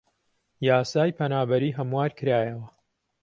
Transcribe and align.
یاسای 0.67 1.15
پەنابەری 1.17 1.75
هەموار 1.77 2.09
کرایەوە 2.17 2.67